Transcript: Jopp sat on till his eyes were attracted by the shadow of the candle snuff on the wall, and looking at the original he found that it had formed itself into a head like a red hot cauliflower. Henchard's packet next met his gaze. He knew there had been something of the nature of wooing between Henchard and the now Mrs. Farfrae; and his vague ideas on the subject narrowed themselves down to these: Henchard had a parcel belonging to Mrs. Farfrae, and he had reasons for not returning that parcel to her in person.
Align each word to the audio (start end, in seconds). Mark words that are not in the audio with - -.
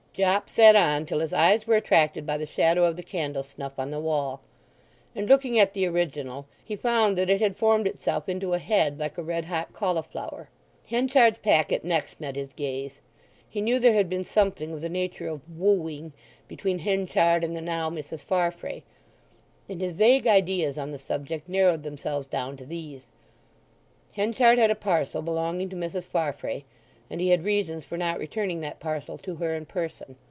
Jopp 0.13 0.49
sat 0.49 0.75
on 0.75 1.05
till 1.05 1.19
his 1.21 1.31
eyes 1.31 1.65
were 1.65 1.77
attracted 1.77 2.25
by 2.27 2.35
the 2.35 2.45
shadow 2.45 2.83
of 2.83 2.97
the 2.97 3.01
candle 3.01 3.43
snuff 3.43 3.79
on 3.79 3.91
the 3.91 3.99
wall, 3.99 4.41
and 5.15 5.27
looking 5.29 5.57
at 5.57 5.73
the 5.73 5.85
original 5.87 6.45
he 6.65 6.75
found 6.75 7.17
that 7.17 7.29
it 7.29 7.39
had 7.39 7.55
formed 7.55 7.87
itself 7.87 8.27
into 8.27 8.53
a 8.53 8.59
head 8.59 8.99
like 8.99 9.17
a 9.17 9.23
red 9.23 9.45
hot 9.45 9.71
cauliflower. 9.71 10.49
Henchard's 10.89 11.37
packet 11.37 11.85
next 11.85 12.19
met 12.19 12.35
his 12.35 12.51
gaze. 12.51 12.99
He 13.49 13.61
knew 13.61 13.79
there 13.79 13.93
had 13.93 14.09
been 14.09 14.25
something 14.25 14.73
of 14.73 14.81
the 14.81 14.89
nature 14.89 15.29
of 15.29 15.49
wooing 15.49 16.11
between 16.49 16.79
Henchard 16.79 17.41
and 17.41 17.55
the 17.55 17.61
now 17.61 17.89
Mrs. 17.89 18.21
Farfrae; 18.21 18.83
and 19.69 19.79
his 19.79 19.93
vague 19.93 20.27
ideas 20.27 20.77
on 20.77 20.91
the 20.91 20.99
subject 20.99 21.47
narrowed 21.47 21.83
themselves 21.83 22.27
down 22.27 22.57
to 22.57 22.65
these: 22.65 23.07
Henchard 24.11 24.57
had 24.59 24.71
a 24.71 24.75
parcel 24.75 25.21
belonging 25.21 25.69
to 25.69 25.77
Mrs. 25.77 26.03
Farfrae, 26.03 26.65
and 27.09 27.19
he 27.19 27.27
had 27.27 27.43
reasons 27.43 27.83
for 27.83 27.97
not 27.97 28.17
returning 28.17 28.61
that 28.61 28.79
parcel 28.79 29.17
to 29.17 29.35
her 29.35 29.53
in 29.53 29.65
person. 29.65 30.15